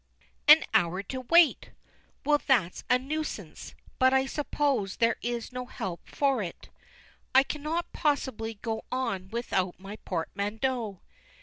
An 0.47 0.63
hour 0.73 1.03
to 1.03 1.21
wait! 1.29 1.73
Well 2.25 2.41
that's 2.43 2.83
a 2.89 2.97
nuisance, 2.97 3.75
but 3.99 4.11
I 4.15 4.25
suppose 4.25 4.95
there 4.95 5.17
is 5.21 5.51
no 5.53 5.67
help 5.67 6.09
for 6.09 6.41
it. 6.41 6.69
I 7.35 7.43
cannot 7.43 7.93
possibly 7.93 8.55
go 8.55 8.83
on 8.91 9.29
without 9.29 9.79
my 9.79 9.97
portmanteau. 9.97 11.01